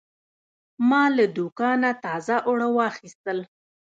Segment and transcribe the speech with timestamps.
[0.89, 3.39] ما له دوکانه تازه اوړه واخیستل.